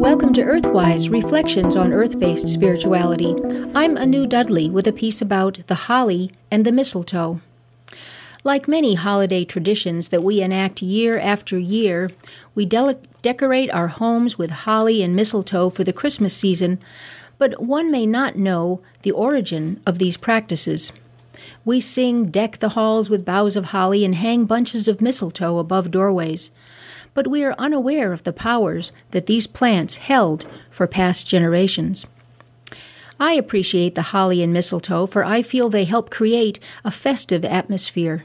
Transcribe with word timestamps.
Welcome 0.00 0.32
to 0.32 0.42
Earthwise 0.42 1.10
Reflections 1.10 1.76
on 1.76 1.92
Earth 1.92 2.18
based 2.18 2.48
Spirituality. 2.48 3.36
I'm 3.74 3.98
Anu 3.98 4.24
Dudley 4.24 4.70
with 4.70 4.86
a 4.86 4.94
piece 4.94 5.20
about 5.20 5.58
the 5.66 5.74
holly 5.74 6.32
and 6.50 6.64
the 6.64 6.72
mistletoe. 6.72 7.42
Like 8.42 8.66
many 8.66 8.94
holiday 8.94 9.44
traditions 9.44 10.08
that 10.08 10.22
we 10.22 10.40
enact 10.40 10.80
year 10.80 11.18
after 11.18 11.58
year, 11.58 12.08
we 12.54 12.64
de- 12.64 12.96
decorate 13.20 13.70
our 13.72 13.88
homes 13.88 14.38
with 14.38 14.50
holly 14.50 15.02
and 15.02 15.14
mistletoe 15.14 15.68
for 15.68 15.84
the 15.84 15.92
Christmas 15.92 16.34
season, 16.34 16.78
but 17.36 17.62
one 17.62 17.90
may 17.90 18.06
not 18.06 18.36
know 18.36 18.80
the 19.02 19.12
origin 19.12 19.82
of 19.84 19.98
these 19.98 20.16
practices. 20.16 20.92
We 21.64 21.80
sing 21.80 22.26
Deck 22.26 22.58
the 22.58 22.70
Halls 22.70 23.08
with 23.08 23.24
Boughs 23.24 23.56
of 23.56 23.66
Holly 23.66 24.04
and 24.04 24.14
hang 24.14 24.44
bunches 24.44 24.88
of 24.88 25.00
mistletoe 25.00 25.58
above 25.58 25.90
doorways 25.90 26.50
but 27.14 27.26
we 27.26 27.44
are 27.44 27.54
unaware 27.58 28.12
of 28.12 28.22
the 28.22 28.32
powers 28.32 28.92
that 29.10 29.26
these 29.26 29.46
plants 29.46 29.96
held 29.96 30.46
for 30.70 30.86
past 30.86 31.26
generations. 31.26 32.06
I 33.18 33.34
appreciate 33.34 33.94
the 33.94 34.10
holly 34.14 34.42
and 34.42 34.52
mistletoe, 34.52 35.06
for 35.06 35.24
I 35.24 35.42
feel 35.42 35.68
they 35.68 35.84
help 35.84 36.10
create 36.10 36.58
a 36.84 36.90
festive 36.90 37.44
atmosphere. 37.44 38.24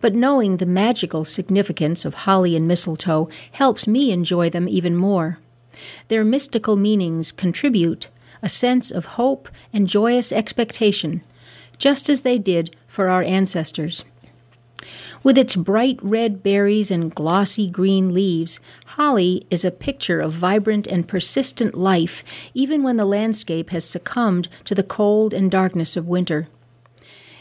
But 0.00 0.14
knowing 0.14 0.58
the 0.58 0.66
magical 0.66 1.24
significance 1.24 2.04
of 2.04 2.14
holly 2.14 2.54
and 2.54 2.68
mistletoe 2.68 3.28
helps 3.52 3.86
me 3.86 4.12
enjoy 4.12 4.48
them 4.48 4.68
even 4.68 4.94
more. 4.94 5.38
Their 6.06 6.22
mystical 6.22 6.76
meanings 6.76 7.32
contribute 7.32 8.08
a 8.42 8.48
sense 8.48 8.90
of 8.90 9.16
hope 9.16 9.48
and 9.72 9.88
joyous 9.88 10.30
expectation, 10.30 11.22
just 11.82 12.08
as 12.08 12.20
they 12.20 12.38
did 12.38 12.76
for 12.86 13.08
our 13.08 13.24
ancestors. 13.24 14.04
With 15.24 15.36
its 15.36 15.56
bright 15.56 15.98
red 16.00 16.40
berries 16.40 16.92
and 16.92 17.12
glossy 17.12 17.68
green 17.68 18.14
leaves, 18.14 18.60
holly 18.94 19.44
is 19.50 19.64
a 19.64 19.72
picture 19.72 20.20
of 20.20 20.30
vibrant 20.30 20.86
and 20.86 21.08
persistent 21.08 21.76
life, 21.76 22.22
even 22.54 22.84
when 22.84 22.98
the 22.98 23.04
landscape 23.04 23.70
has 23.70 23.84
succumbed 23.84 24.46
to 24.64 24.76
the 24.76 24.84
cold 24.84 25.34
and 25.34 25.50
darkness 25.50 25.96
of 25.96 26.06
winter. 26.06 26.46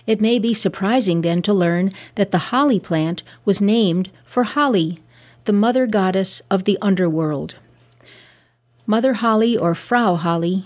It 0.08 0.22
may 0.22 0.40
be 0.40 0.56
surprising 0.56 1.22
then 1.22 1.44
to 1.44 1.54
learn 1.54 1.92
that 2.16 2.32
the 2.32 2.50
holly 2.50 2.80
plant 2.80 3.22
was 3.46 3.62
named 3.62 4.10
for 4.26 4.44
Holly, 4.44 5.04
the 5.46 5.54
mother 5.54 5.86
goddess 5.86 6.42
of 6.50 6.64
the 6.64 6.80
underworld. 6.82 7.58
Mother 8.88 9.14
Holly, 9.14 9.56
or 9.56 9.76
Frau 9.76 10.16
Holly, 10.16 10.66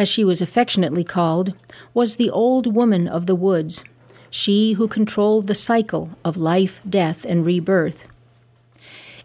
as 0.00 0.08
she 0.08 0.24
was 0.24 0.40
affectionately 0.40 1.04
called, 1.04 1.52
was 1.92 2.16
the 2.16 2.30
old 2.30 2.74
woman 2.74 3.06
of 3.06 3.26
the 3.26 3.34
woods 3.34 3.84
she 4.30 4.72
who 4.74 4.88
controlled 4.88 5.46
the 5.46 5.54
cycle 5.54 6.10
of 6.24 6.36
life, 6.36 6.80
death, 6.88 7.26
and 7.26 7.44
rebirth. 7.44 8.04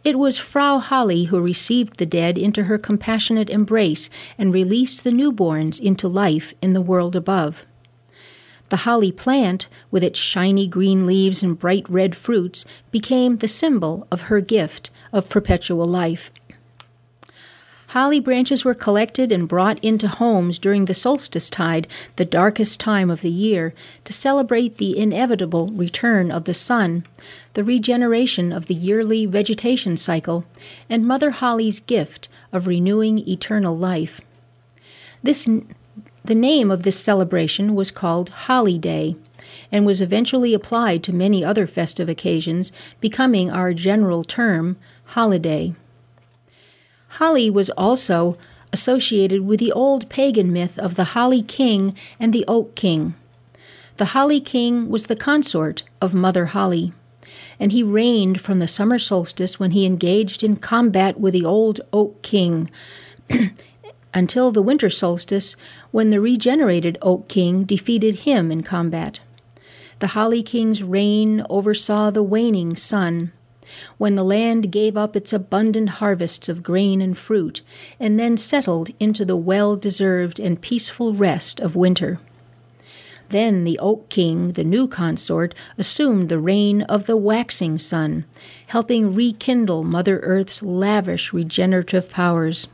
It 0.03 0.19
was 0.19 0.37
Frau 0.37 0.79
Holly 0.79 1.25
who 1.25 1.39
received 1.39 1.97
the 1.97 2.05
dead 2.05 2.37
into 2.37 2.63
her 2.63 2.77
compassionate 2.77 3.49
embrace 3.49 4.09
and 4.37 4.53
released 4.53 5.03
the 5.03 5.11
newborns 5.11 5.79
into 5.79 6.07
life 6.07 6.53
in 6.61 6.73
the 6.73 6.81
world 6.81 7.15
above. 7.15 7.65
The 8.69 8.77
holly 8.77 9.11
plant, 9.11 9.67
with 9.91 10.03
its 10.03 10.19
shiny 10.19 10.67
green 10.67 11.05
leaves 11.05 11.41
and 11.41 11.57
bright 11.57 11.87
red 11.87 12.15
fruits, 12.15 12.65
became 12.91 13.37
the 13.37 13.47
symbol 13.47 14.07
of 14.11 14.23
her 14.23 14.41
gift 14.41 14.89
of 15.13 15.29
perpetual 15.29 15.85
life. 15.85 16.31
Holly 17.95 18.19
branches 18.19 18.65
were 18.65 18.73
collected 18.73 19.31
and 19.31 19.47
brought 19.47 19.81
into 19.81 20.09
homes 20.09 20.59
during 20.59 20.83
the 20.83 20.93
solstice 20.93 21.49
tide, 21.49 21.87
the 22.17 22.25
darkest 22.25 22.77
time 22.77 23.09
of 23.09 23.21
the 23.21 23.29
year, 23.29 23.73
to 24.03 24.11
celebrate 24.11 24.79
the 24.79 24.97
inevitable 24.97 25.69
return 25.69 26.29
of 26.29 26.43
the 26.43 26.53
sun, 26.53 27.05
the 27.53 27.63
regeneration 27.63 28.51
of 28.51 28.65
the 28.65 28.73
yearly 28.73 29.25
vegetation 29.25 29.95
cycle, 29.95 30.43
and 30.89 31.07
Mother 31.07 31.31
Holly's 31.31 31.79
gift 31.79 32.27
of 32.51 32.67
renewing 32.67 33.19
eternal 33.29 33.77
life. 33.77 34.19
This, 35.23 35.47
the 36.25 36.35
name 36.35 36.69
of 36.69 36.83
this 36.83 36.99
celebration 36.99 37.75
was 37.75 37.91
called 37.91 38.27
Holly 38.27 38.77
Day 38.77 39.15
and 39.71 39.85
was 39.85 40.01
eventually 40.01 40.53
applied 40.53 41.01
to 41.03 41.15
many 41.15 41.45
other 41.45 41.65
festive 41.65 42.09
occasions, 42.09 42.73
becoming 42.99 43.49
our 43.49 43.73
general 43.73 44.25
term, 44.25 44.75
holiday. 45.05 45.73
Holly 47.15 47.49
was 47.49 47.69
also 47.71 48.37
associated 48.73 49.45
with 49.45 49.61
the 49.61 49.71
old 49.71 50.09
pagan 50.09 50.51
myth 50.51 50.77
of 50.77 50.95
the 50.95 51.15
Holly 51.15 51.41
King 51.41 51.95
and 52.19 52.33
the 52.33 52.43
Oak 52.45 52.75
King. 52.75 53.13
The 53.95 54.11
Holly 54.11 54.41
King 54.41 54.89
was 54.89 55.05
the 55.05 55.15
consort 55.15 55.83
of 56.01 56.13
Mother 56.13 56.47
Holly, 56.47 56.91
and 57.57 57.71
he 57.71 57.83
reigned 57.83 58.41
from 58.41 58.59
the 58.59 58.67
summer 58.67 58.99
solstice 58.99 59.57
when 59.57 59.71
he 59.71 59.85
engaged 59.85 60.43
in 60.43 60.57
combat 60.57 61.17
with 61.17 61.33
the 61.33 61.45
old 61.45 61.79
Oak 61.93 62.21
King 62.21 62.69
until 64.13 64.51
the 64.51 64.61
winter 64.61 64.89
solstice 64.89 65.55
when 65.91 66.09
the 66.09 66.19
regenerated 66.19 66.97
Oak 67.01 67.29
King 67.29 67.63
defeated 67.63 68.15
him 68.19 68.51
in 68.51 68.61
combat. 68.61 69.21
The 69.99 70.07
Holly 70.07 70.43
King's 70.43 70.83
reign 70.83 71.45
oversaw 71.49 72.11
the 72.11 72.23
waning 72.23 72.75
sun 72.75 73.31
when 73.97 74.15
the 74.15 74.23
land 74.23 74.71
gave 74.71 74.95
up 74.97 75.15
its 75.15 75.33
abundant 75.33 75.89
harvests 75.89 76.49
of 76.49 76.63
grain 76.63 77.01
and 77.01 77.17
fruit, 77.17 77.61
and 77.99 78.19
then 78.19 78.37
settled 78.37 78.89
into 78.99 79.25
the 79.25 79.35
well 79.35 79.75
deserved 79.75 80.39
and 80.39 80.61
peaceful 80.61 81.13
rest 81.13 81.59
of 81.59 81.75
winter. 81.75 82.19
Then 83.29 83.63
the 83.63 83.79
Oak 83.79 84.09
King, 84.09 84.51
the 84.51 84.63
new 84.63 84.87
consort, 84.87 85.55
assumed 85.77 86.29
the 86.29 86.39
reign 86.39 86.83
of 86.83 87.07
the 87.07 87.17
waxing 87.17 87.79
sun, 87.79 88.25
helping 88.67 89.15
rekindle 89.15 89.83
Mother 89.83 90.19
Earth's 90.19 90.61
lavish 90.61 91.33
regenerative 91.33 92.09
powers. 92.09 92.67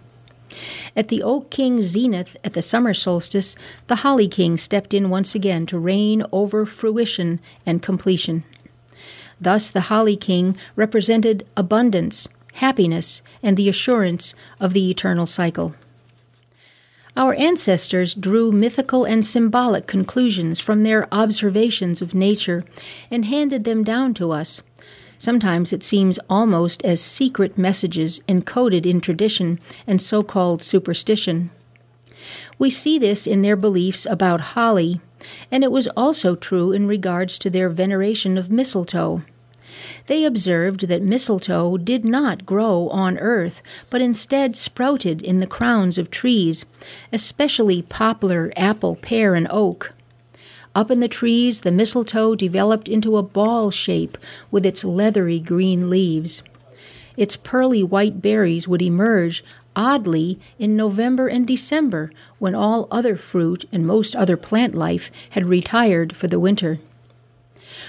At 0.96 1.08
the 1.08 1.24
Oak 1.24 1.50
King's 1.50 1.86
zenith 1.86 2.36
at 2.44 2.54
the 2.54 2.62
summer 2.62 2.94
solstice, 2.94 3.56
the 3.88 3.98
Holly 3.98 4.28
King 4.28 4.58
stepped 4.58 4.94
in 4.94 5.10
once 5.10 5.34
again 5.34 5.66
to 5.68 5.80
reign 5.80 6.24
over 6.34 6.66
fruition 6.66 7.40
and 7.66 7.82
completion. 7.82 8.44
Thus, 9.42 9.72
the 9.72 9.82
Holly 9.82 10.16
King 10.16 10.56
represented 10.76 11.48
abundance, 11.58 12.30
happiness, 12.54 13.24
and 13.42 13.58
the 13.58 13.68
assurance 13.68 14.36
of 14.60 14.74
the 14.74 14.92
eternal 14.92 15.26
cycle. 15.26 15.74
Our 17.18 17.34
ancestors 17.34 18.16
drew 18.16 18.52
mythical 18.52 19.04
and 19.04 19.26
symbolic 19.26 19.88
conclusions 19.88 20.62
from 20.62 20.84
their 20.84 21.14
observations 21.14 22.02
of 22.02 22.16
nature 22.16 22.64
and 23.10 23.26
handed 23.26 23.66
them 23.66 23.84
down 23.84 24.14
to 24.14 24.32
us. 24.32 24.62
Sometimes 25.18 25.74
it 25.74 25.84
seems 25.84 26.20
almost 26.30 26.82
as 26.84 27.02
secret 27.02 27.58
messages 27.58 28.22
encoded 28.30 28.86
in 28.86 29.02
tradition 29.02 29.60
and 29.86 30.02
so 30.02 30.24
called 30.24 30.64
superstition. 30.64 31.50
We 32.58 32.70
see 32.70 32.98
this 32.98 33.28
in 33.28 33.42
their 33.42 33.56
beliefs 33.56 34.06
about 34.06 34.42
holly, 34.56 35.02
and 35.52 35.64
it 35.64 35.72
was 35.72 35.88
also 35.90 36.36
true 36.36 36.72
in 36.72 36.88
regards 36.88 37.38
to 37.40 37.50
their 37.50 37.70
veneration 37.70 38.38
of 38.38 38.52
mistletoe. 38.52 39.24
They 40.08 40.26
observed 40.26 40.88
that 40.88 41.02
mistletoe 41.02 41.78
did 41.78 42.04
not 42.04 42.46
grow 42.46 42.90
on 42.90 43.18
earth, 43.18 43.62
but 43.90 44.02
instead 44.02 44.56
sprouted 44.56 45.22
in 45.22 45.40
the 45.40 45.48
crowns 45.48 45.98
of 45.98 46.12
trees, 46.12 46.66
especially 47.14 47.82
poplar, 47.82 48.52
apple, 48.58 48.96
pear, 48.96 49.34
and 49.34 49.48
oak. 49.50 49.94
Up 50.74 50.90
in 50.90 51.02
the 51.02 51.08
trees, 51.08 51.62
the 51.62 51.72
mistletoe 51.72 52.36
developed 52.36 52.88
into 52.88 53.18
a 53.18 53.24
ball 53.24 53.72
shape 53.72 54.18
with 54.50 54.66
its 54.66 54.84
leathery 54.84 55.40
green 55.40 55.90
leaves. 55.90 56.44
Its 57.18 57.36
pearly 57.36 57.84
white 57.84 58.22
berries 58.22 58.68
would 58.68 58.82
emerge 58.82 59.44
oddly 59.76 60.40
in 60.60 60.76
November 60.76 61.28
and 61.28 61.48
December 61.48 62.12
when 62.40 62.56
all 62.56 62.88
other 62.92 63.16
fruit 63.16 63.66
and 63.72 63.86
most 63.86 64.16
other 64.16 64.38
plant 64.38 64.76
life 64.76 65.12
had 65.32 65.46
retired 65.46 66.16
for 66.16 66.28
the 66.28 66.40
winter. 66.40 66.80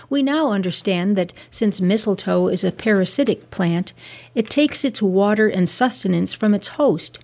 We 0.08 0.22
now 0.22 0.52
understand 0.52 1.16
that 1.16 1.32
since 1.50 1.80
mistletoe 1.80 2.48
is 2.48 2.64
a 2.64 2.72
parasitic 2.72 3.50
plant, 3.50 3.92
it 4.34 4.48
takes 4.48 4.84
its 4.84 5.02
water 5.02 5.48
and 5.48 5.68
sustenance 5.68 6.32
from 6.32 6.54
its 6.54 6.68
host, 6.68 7.18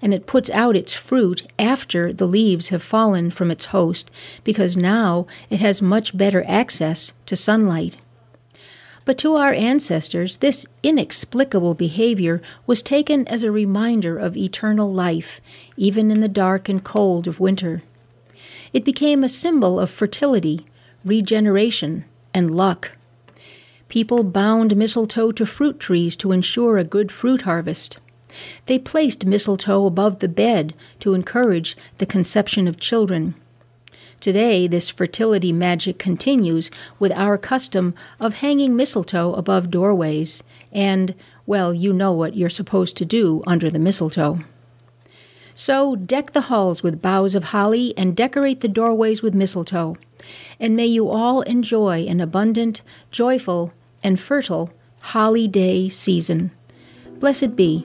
and 0.00 0.12
it 0.12 0.26
puts 0.26 0.50
out 0.50 0.76
its 0.76 0.92
fruit 0.92 1.44
after 1.58 2.12
the 2.12 2.26
leaves 2.26 2.68
have 2.68 2.82
fallen 2.82 3.30
from 3.30 3.50
its 3.50 3.66
host, 3.66 4.10
because 4.44 4.76
now 4.76 5.26
it 5.50 5.60
has 5.60 5.80
much 5.80 6.16
better 6.16 6.44
access 6.46 7.12
to 7.26 7.36
sunlight. 7.36 7.96
But 9.04 9.18
to 9.18 9.34
our 9.34 9.52
ancestors, 9.52 10.36
this 10.36 10.66
inexplicable 10.82 11.74
behavior 11.74 12.40
was 12.66 12.82
taken 12.82 13.26
as 13.28 13.42
a 13.42 13.50
reminder 13.50 14.16
of 14.16 14.36
eternal 14.36 14.92
life, 14.92 15.40
even 15.76 16.10
in 16.10 16.20
the 16.20 16.28
dark 16.28 16.68
and 16.68 16.84
cold 16.84 17.26
of 17.26 17.40
winter. 17.40 17.82
It 18.72 18.84
became 18.84 19.24
a 19.24 19.28
symbol 19.28 19.80
of 19.80 19.90
fertility, 19.90 20.66
regeneration, 21.04 22.04
and 22.32 22.54
luck. 22.54 22.92
People 23.88 24.24
bound 24.24 24.76
mistletoe 24.76 25.32
to 25.32 25.44
fruit 25.44 25.78
trees 25.78 26.16
to 26.16 26.32
ensure 26.32 26.78
a 26.78 26.84
good 26.84 27.12
fruit 27.12 27.42
harvest. 27.42 27.98
They 28.66 28.78
placed 28.78 29.26
mistletoe 29.26 29.84
above 29.84 30.20
the 30.20 30.28
bed 30.28 30.74
to 31.00 31.12
encourage 31.12 31.76
the 31.98 32.06
conception 32.06 32.66
of 32.66 32.80
children. 32.80 33.34
Today, 34.22 34.68
this 34.68 34.88
fertility 34.88 35.50
magic 35.50 35.98
continues 35.98 36.70
with 37.00 37.10
our 37.10 37.36
custom 37.36 37.92
of 38.20 38.36
hanging 38.36 38.76
mistletoe 38.76 39.32
above 39.32 39.68
doorways, 39.68 40.44
and, 40.70 41.16
well, 41.44 41.74
you 41.74 41.92
know 41.92 42.12
what 42.12 42.36
you're 42.36 42.48
supposed 42.48 42.96
to 42.98 43.04
do 43.04 43.42
under 43.48 43.68
the 43.68 43.80
mistletoe. 43.80 44.38
So 45.54 45.96
deck 45.96 46.34
the 46.34 46.42
halls 46.42 46.84
with 46.84 47.02
boughs 47.02 47.34
of 47.34 47.46
holly 47.46 47.94
and 47.98 48.16
decorate 48.16 48.60
the 48.60 48.68
doorways 48.68 49.22
with 49.22 49.34
mistletoe. 49.34 49.96
And 50.60 50.76
may 50.76 50.86
you 50.86 51.08
all 51.08 51.42
enjoy 51.42 52.06
an 52.06 52.20
abundant, 52.20 52.82
joyful, 53.10 53.72
and 54.04 54.20
fertile 54.20 54.72
holly 55.00 55.48
day 55.48 55.88
season. 55.88 56.52
Blessed 57.18 57.56
be. 57.56 57.84